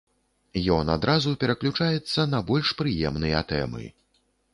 Ён 0.75 0.87
адразу 0.93 1.33
пераключаецца 1.43 2.25
на 2.33 2.39
больш 2.47 2.71
прыемныя 2.79 3.43
тэмы. 3.53 3.85